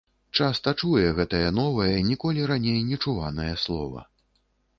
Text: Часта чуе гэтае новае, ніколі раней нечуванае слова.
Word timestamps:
Часта 0.37 0.71
чуе 0.79 1.11
гэтае 1.19 1.43
новае, 1.57 1.91
ніколі 2.09 2.49
раней 2.53 2.81
нечуванае 2.89 3.53
слова. 3.67 4.01